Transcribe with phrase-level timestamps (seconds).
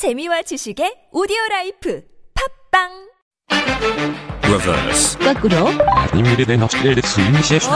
[0.00, 2.00] 재미와 지식의 오디오 라이프
[2.72, 2.88] 팝빵
[4.44, 5.68] reverse 거꾸로
[6.16, 7.66] 임미래 된 업그레이드 스윙 셰프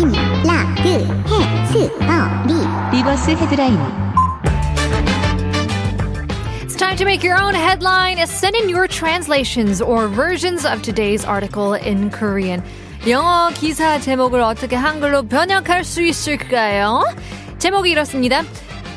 [0.00, 0.96] 임라그해스어리
[2.96, 3.78] 리버스 헤드라인
[6.64, 8.24] It's time to make your own headline.
[8.24, 12.62] Send in your translations or versions of today's article in Korean.
[13.06, 17.04] 영어 기사 제목을 어떻게 한글로 번역할 수 있을까요?
[17.58, 18.44] 제목이 이렇습니다.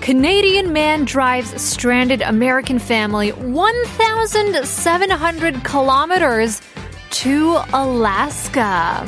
[0.01, 6.61] Canadian man drives stranded American family 1,700 kilometers
[7.11, 9.05] to Alaska.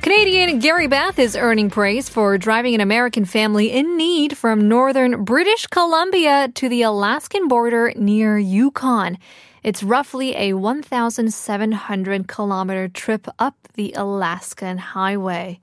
[0.00, 5.24] Canadian Gary Bath is earning praise for driving an American family in need from northern
[5.24, 9.18] British Columbia to the Alaskan border near Yukon.
[9.62, 15.60] It's roughly a 1,700 kilometer trip up the Alaskan highway.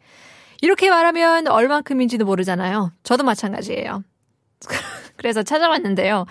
[0.61, 2.91] 이렇게 말하면 얼만큼인지도 모르잖아요.
[3.03, 4.03] 저도 마찬가지예요.
[5.17, 6.25] 그래서 찾아봤는데요.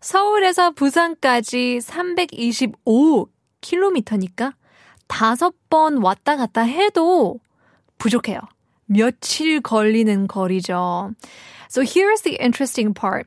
[0.00, 4.54] 서울에서 부산까지 325km니까
[5.08, 7.38] 다섯 번 왔다 갔다 해도
[7.98, 8.40] 부족해요.
[8.86, 11.12] 며칠 걸리는 거리죠.
[11.68, 13.26] So here's the interesting part.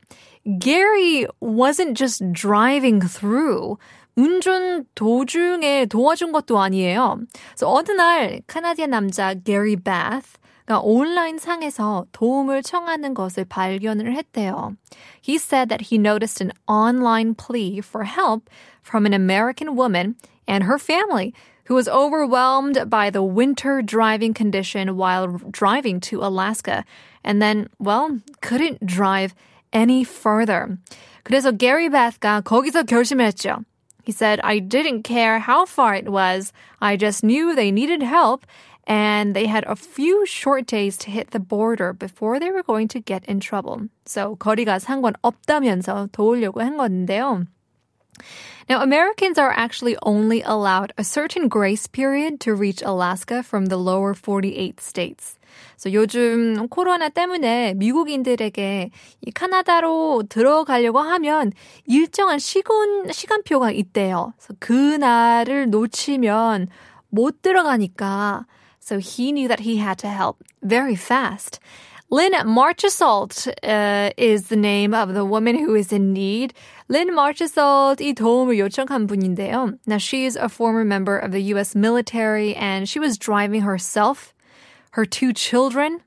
[0.58, 3.76] Gary wasn't just driving through.
[4.16, 7.20] 운전 도중에 도와준 것도 아니에요.
[7.56, 9.34] So 어느 날 카나디안 남자
[10.69, 14.75] Gary Bath가 온라인 상에서 도움을 청하는 것을 발견을 했대요.
[15.21, 18.49] He said that he noticed an online plea for help
[18.81, 20.15] from an American woman
[20.47, 21.33] and her family
[21.65, 26.83] who was overwhelmed by the winter driving condition while driving to Alaska
[27.23, 29.33] and then, well, couldn't drive
[29.73, 30.77] any further.
[31.23, 33.65] 그래서 Gary Bath가 거기서 결심했죠.
[34.03, 36.53] He said, I didn't care how far it was.
[36.79, 38.45] I just knew they needed help
[38.89, 42.87] and they had a few short days to hit the border before they were going
[42.89, 43.89] to get in trouble.
[44.05, 47.47] So 거리가 상관없다면서 도우려고 한 건데요.
[48.67, 53.77] Now, Americans are actually only allowed a certain grace period to reach Alaska from the
[53.77, 55.37] lower 48 states.
[55.77, 58.89] So 요즘 코로나 때문에 미국인들에게
[59.21, 61.51] 이 카나다로 들어가려고 하면
[61.85, 64.33] 일정한 시간, 시간표가 있대요.
[64.37, 66.67] 그래서 그날을 놓치면
[67.09, 68.45] 못 들어가니까.
[68.80, 71.60] so he knew that he had to help very fast.
[72.12, 76.52] Lynn Marchesault uh, is the name of the woman who is in need.
[76.88, 79.78] Lynn Marchesault 이 도움을 요청한 분인데요.
[79.86, 81.76] Now she is a former member of the U.S.
[81.76, 84.34] military and she was driving herself,
[84.92, 86.00] her two children,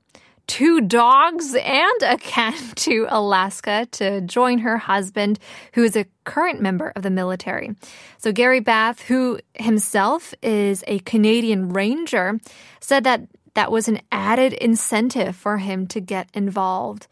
[0.49, 5.39] two dogs, and a cat to Alaska to join her husband,
[5.75, 7.77] who is a current member of the military.
[8.17, 12.41] So Gary Bath, who himself is a Canadian Ranger,
[12.81, 17.06] said that that was an added incentive for him to get involved.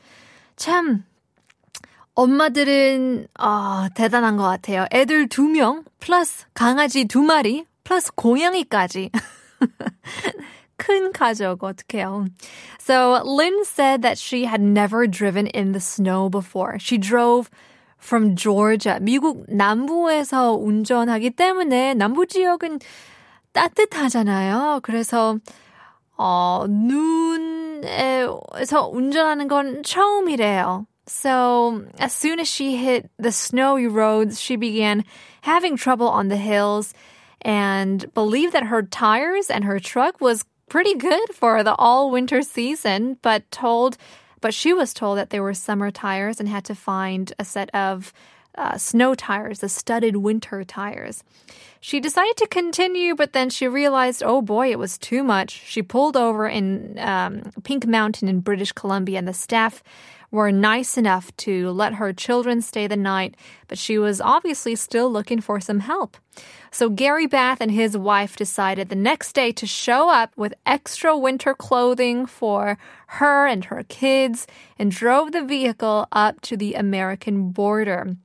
[0.57, 1.05] 참
[2.17, 4.87] 엄마들은 아, 대단한 것 같아요.
[4.91, 9.11] 애들 두 명, 플러스 강아지 두 마리, 플러스 고양이까지.
[10.81, 12.27] 큰 가족 어떡해요.
[12.79, 16.79] So Lynn said that she had never driven in the snow before.
[16.79, 17.51] She drove
[17.99, 18.99] from Georgia.
[19.01, 22.81] 미국 남부에서 운전하기 때문에 남부 지역은
[23.53, 24.81] 따뜻하잖아요.
[24.83, 25.39] 그래서
[26.19, 28.39] 어, 눈에서
[28.93, 30.87] 운전하는 건 처음이래요.
[31.09, 35.05] So as soon as she hit the snowy roads, she began
[35.43, 36.93] having trouble on the hills
[37.43, 42.42] and believed that her tires and her truck was pretty good for the all winter
[42.42, 43.98] season, but told
[44.40, 47.70] but she was told that they were summer tires and had to find a set
[47.76, 48.14] of
[48.56, 51.26] uh, snow tires, the studded winter tires.
[51.82, 55.52] She decided to continue, but then she realized, oh boy, it was too much.
[55.52, 59.84] She pulled over in um, Pink Mountain in British Columbia, and the staff
[60.32, 63.36] were nice enough to let her children stay the night,
[63.68, 66.18] but she was obviously still looking for some help.
[66.72, 71.18] So Gary Bath and his wife decided the next day to show up with extra
[71.18, 72.78] winter clothing for
[73.08, 74.48] her and her kids
[74.80, 78.16] and drove the vehicle up to the American border.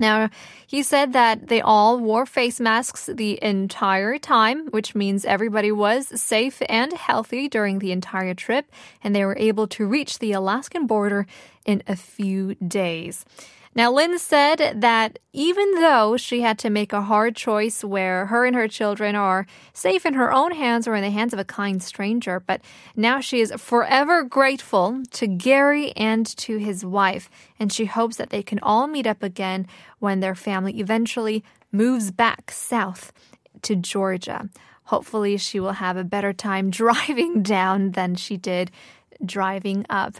[0.00, 0.30] Now,
[0.66, 6.20] he said that they all wore face masks the entire time, which means everybody was
[6.20, 8.72] safe and healthy during the entire trip,
[9.04, 11.26] and they were able to reach the Alaskan border
[11.66, 13.26] in a few days.
[13.72, 18.44] Now, Lynn said that even though she had to make a hard choice where her
[18.44, 21.44] and her children are safe in her own hands or in the hands of a
[21.44, 22.60] kind stranger, but
[22.96, 27.30] now she is forever grateful to Gary and to his wife,
[27.60, 29.68] and she hopes that they can all meet up again
[30.00, 33.12] when their family eventually moves back south
[33.62, 34.48] to Georgia.
[34.84, 38.72] Hopefully, she will have a better time driving down than she did
[39.23, 40.15] driving up.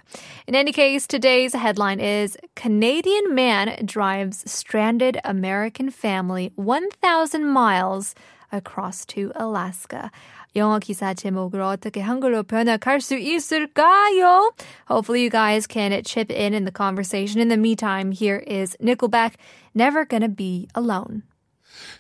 [0.48, 8.16] In any case, today's headline is Canadian man drives stranded American family 1,000 miles
[8.52, 10.12] across to Alaska.
[10.56, 14.54] 영어 기사 제목을 어떻게 한글로 번역할 수 있을까요?
[14.88, 17.42] Hopefully you guys can chip in in the conversation.
[17.42, 19.34] In the meantime, here is Nickelback,
[19.74, 21.24] Never Gonna Be Alone.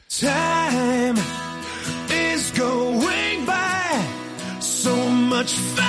[0.08, 1.18] Time
[2.10, 4.08] is going by
[4.62, 5.89] so much faster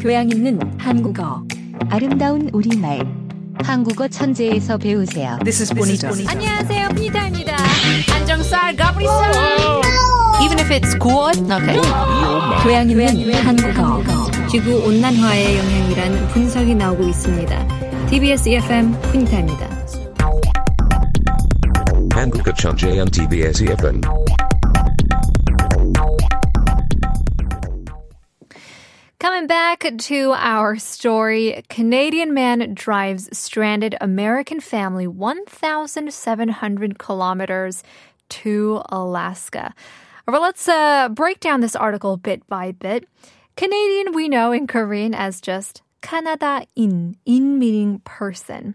[0.00, 1.44] 교양 있는 한국어.
[1.90, 3.06] 아름다운 우리말.
[3.62, 5.38] 한국어 천재에서 배우세요.
[5.44, 6.10] This is Bonita.
[6.26, 7.56] 안녕하세요, 피니타입니다.
[8.16, 9.32] 안정살 가브리살.
[10.42, 11.40] Even if it's good?
[11.52, 11.80] Okay.
[12.64, 14.02] 교양 있는 한국어.
[14.48, 18.08] 지구 온난화의 영향이란 분석이 나오고 있습니다.
[18.08, 19.77] TBS EFM 훈이타입니다.
[22.18, 22.42] handle
[29.20, 37.84] Coming back to our story, Canadian man drives stranded American family 1,700 kilometers
[38.30, 39.72] to Alaska.
[40.26, 43.08] Well, let's uh, break down this article bit by bit.
[43.56, 48.74] Canadian we know in Korean as just Kanadain, in meaning person.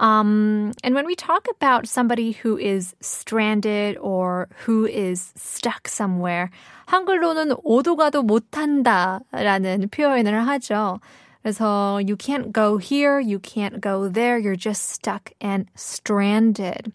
[0.00, 6.50] Um, and when we talk about somebody who is stranded or who is stuck somewhere,
[6.86, 11.00] 한글로는 오도 가도 못한다라는 표현을 하죠.
[11.42, 16.92] 그래서 you can't go here, you can't go there, you're just stuck and stranded.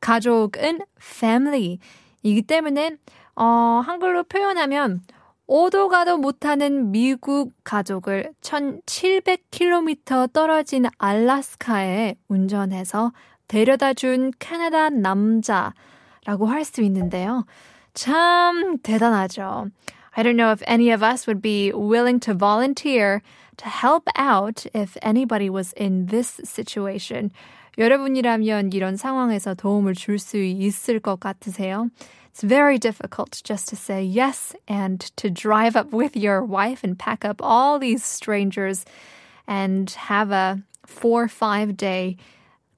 [0.00, 2.96] 가족은 family이기 때문에
[3.36, 5.02] 어, 한글로 표현하면
[5.47, 13.13] 오도 가도 못하는 미국 가족을 1700km 떨어진 알라스카에 운전해서
[13.47, 17.45] 데려다 준 캐나다 남자라고 할 수 있는데요.
[17.93, 19.67] 참 대단하죠.
[20.17, 23.21] I don't know if any of us would be willing to volunteer
[23.57, 27.29] to help out if anybody was in this situation.
[27.78, 31.88] 여러분이라면 이런 상황에서 도움을 줄 수 있을 것 같으세요?
[32.32, 36.96] It's very difficult just to say yes and to drive up with your wife and
[36.98, 38.84] pack up all these strangers
[39.48, 42.16] and have a four or five day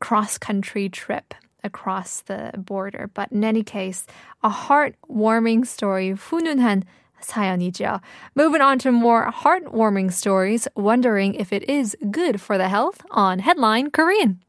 [0.01, 3.11] cross country trip across the border.
[3.13, 4.07] But in any case,
[4.43, 6.85] a heartwarming story, 훈훈한
[7.23, 8.01] 사연이죠.
[8.35, 13.41] Moving on to more heartwarming stories, wondering if it is good for the health on
[13.41, 14.41] Headline Korean.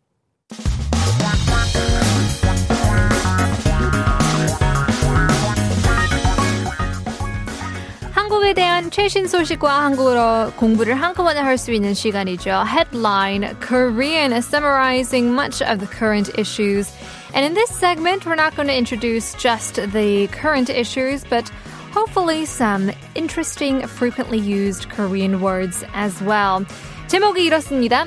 [8.28, 12.62] 한국에 대한 최신 소식과 한국어로 공부를 한꺼번에 할 수 있는 시간이죠.
[12.66, 16.92] Headline Korean, summarizing much of the current issues.
[17.32, 21.48] And in this segment, we're not going to introduce just the current issues, but
[21.94, 26.66] hopefully some interesting, frequently used Korean words as well.
[27.08, 28.04] 제목이 이렇습니다.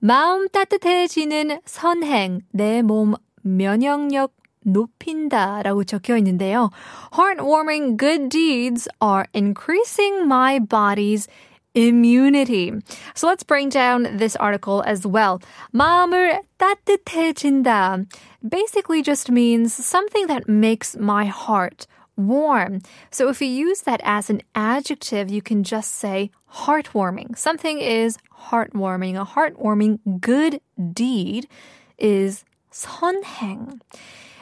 [0.00, 4.32] 마음 따뜻해지는 선행, 내 몸 면역력
[4.67, 6.71] 높인다 라고 적혀 있는데요.
[7.13, 11.27] Heartwarming good deeds are increasing my body's
[11.75, 12.71] immunity.
[13.15, 15.39] So let's break down this article as well.
[15.73, 18.05] 마음을 따뜻해진다
[18.47, 22.81] basically just means something that makes my heart warm.
[23.09, 27.37] So if you use that as an adjective, you can just say heartwarming.
[27.37, 28.17] Something is
[28.49, 29.19] heartwarming.
[29.19, 30.61] A heartwarming good
[30.93, 31.47] deed
[31.97, 33.79] is 선행.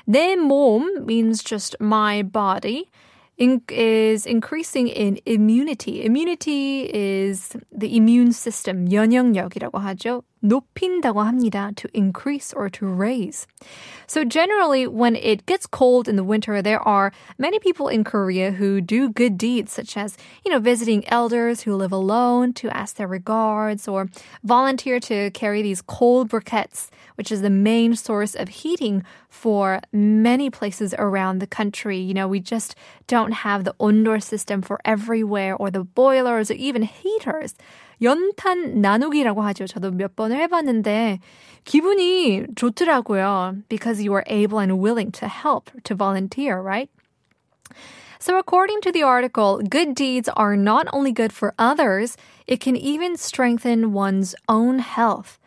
[0.10, 2.90] 내 몸 means just my body.
[3.38, 6.06] In, is increasing in immunity.
[6.06, 10.22] Immunity is the immune system, 면역력이라고 하죠.
[10.47, 11.75] 높인다고 합니다.
[11.77, 13.47] To increase or to raise.
[14.07, 18.53] So generally, when it gets cold in the winter, there are many people in Korea
[18.53, 22.97] who do good deeds, such as you know visiting elders who live alone to ask
[22.97, 24.09] their regards, or
[24.45, 30.49] volunteer to carry these cold briquettes, which is the main source of heating for many
[30.51, 31.99] places around the country.
[31.99, 32.75] You know, we just
[33.07, 37.55] don't have the ondol system for everywhere, or the boilers, or even heaters.
[38.02, 39.68] 연탄 나누기라고 하죠.
[39.68, 41.20] 저도 몇 번을 해봤는데
[41.66, 43.64] 기분이 좋더라고요.
[43.70, 46.90] Because you are able and willing to help, to volunteer, right?
[48.20, 52.76] So, according to the article, good deeds are not only good for others, it can
[52.76, 55.40] even strengthen one's own health.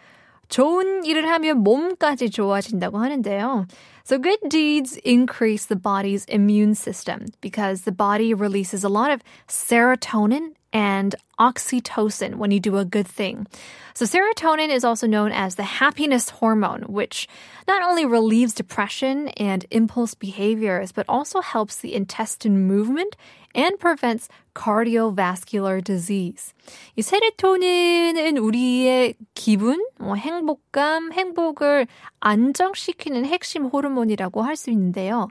[0.48, 3.66] 좋은 일을 하면 몸까지 좋아진다고 하는데요.
[4.04, 9.22] So good deeds increase the body's immune system because the body releases a lot of
[9.48, 13.46] serotonin and oxytocin when you do a good thing.
[13.94, 17.28] So serotonin is also known as the happiness hormone, which
[17.68, 23.16] not only relieves depression and impulse behaviors, but also helps the intestine movement
[23.54, 26.52] and prevents cardiovascular disease.
[26.96, 31.86] 이 세로토닌은 우리의 기분, 뭐 행복감, 행복을
[32.20, 35.28] 안정시키는 핵심 호르몬이라고 할 수 있는데요.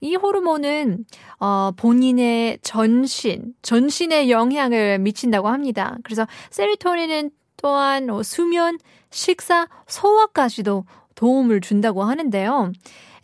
[0.00, 1.04] 이 호르몬은
[1.40, 5.97] 어, 본인의 전신, 전신에 영향을 미친다고 합니다.
[6.03, 8.79] 그래서 세로토닌은 또한 어, 수면,
[9.09, 12.71] 식사, 소화까지도 도움을 준다고 하는데요.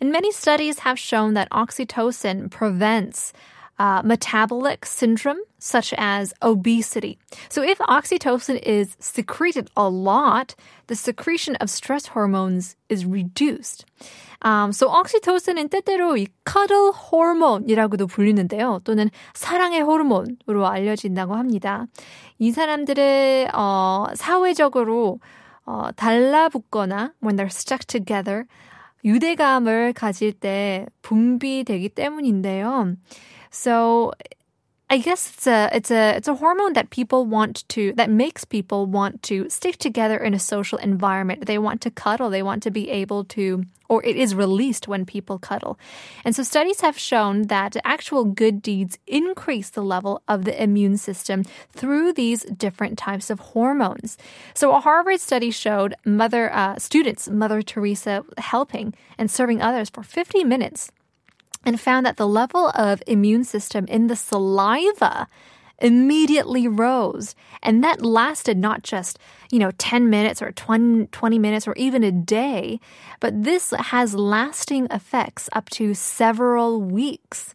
[0.00, 3.32] And many studies have shown that oxytocin prevents
[3.78, 7.18] uh, metabolic syndrome, such as obesity.
[7.48, 10.54] So, if oxytocin is secreted a lot,
[10.88, 13.84] the secretion of stress hormones is reduced.
[14.42, 18.80] Um, so, oxytocin은 때때로 이 cuddle hormone이라고도 불리는데요.
[18.84, 21.86] 또는 사랑의 호르몬으로 알려진다고 합니다.
[22.38, 25.20] 이 사람들의 어, 사회적으로
[25.66, 28.46] 어, 달라붙거나 when they're stuck together
[29.04, 32.94] 유대감을 가질 때 분비되기 때문인데요.
[33.50, 34.12] So
[34.90, 38.46] I guess it's a it's a it's a hormone that people want to that makes
[38.46, 41.44] people want to stick together in a social environment.
[41.44, 42.30] They want to cuddle.
[42.30, 45.78] They want to be able to or it is released when people cuddle.
[46.24, 50.96] And so studies have shown that actual good deeds increase the level of the immune
[50.96, 54.16] system through these different types of hormones.
[54.54, 60.02] So a Harvard study showed mother uh, students Mother Teresa helping and serving others for
[60.02, 60.92] 50 minutes
[61.64, 65.28] and found that the level of immune system in the saliva
[65.80, 67.34] immediately rose.
[67.62, 69.18] And that lasted not just,
[69.50, 72.80] you know, 10 minutes or 20, 20 minutes or even a day,
[73.20, 77.54] but this has lasting effects up to several weeks.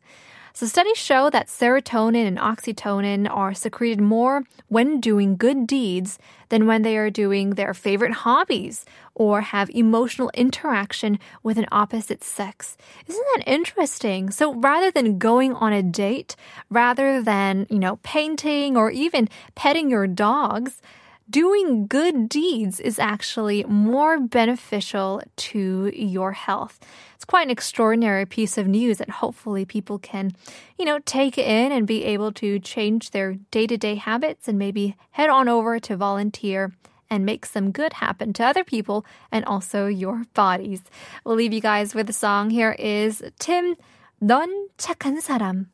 [0.55, 6.19] So studies show that serotonin and oxytocin are secreted more when doing good deeds
[6.49, 12.23] than when they are doing their favorite hobbies or have emotional interaction with an opposite
[12.23, 12.77] sex.
[13.07, 14.29] Isn't that interesting?
[14.29, 16.35] So rather than going on a date,
[16.69, 20.83] rather than, you know, painting or even petting your dogs,
[21.32, 26.78] doing good deeds is actually more beneficial to your health.
[27.14, 30.32] It's quite an extraordinary piece of news that hopefully people can,
[30.78, 34.58] you know, take in and be able to change their day to day habits and
[34.58, 36.72] maybe head on over to volunteer
[37.10, 40.82] and make some good happen to other people and also your bodies.
[41.24, 42.50] We'll leave you guys with a song.
[42.50, 43.76] Here is Tim,
[44.22, 45.66] 넌 착한 사람.